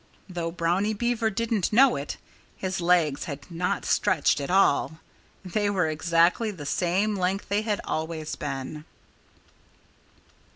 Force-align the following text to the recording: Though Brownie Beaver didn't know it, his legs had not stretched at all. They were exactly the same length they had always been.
Though 0.27 0.49
Brownie 0.49 0.95
Beaver 0.95 1.29
didn't 1.29 1.71
know 1.71 1.95
it, 1.95 2.17
his 2.57 2.81
legs 2.81 3.25
had 3.25 3.45
not 3.51 3.85
stretched 3.85 4.41
at 4.41 4.49
all. 4.49 4.97
They 5.45 5.69
were 5.69 5.89
exactly 5.89 6.49
the 6.49 6.65
same 6.65 7.15
length 7.15 7.49
they 7.49 7.61
had 7.61 7.79
always 7.85 8.35
been. 8.35 8.85